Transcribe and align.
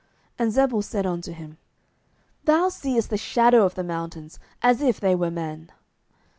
And 0.39 0.51
Zebul 0.51 0.81
said 0.83 1.05
unto 1.05 1.31
him, 1.31 1.59
Thou 2.45 2.69
seest 2.69 3.11
the 3.11 3.17
shadow 3.17 3.65
of 3.67 3.75
the 3.75 3.83
mountains 3.83 4.39
as 4.63 4.81
if 4.81 4.99
they 4.99 5.13
were 5.13 5.29
men. 5.29 5.71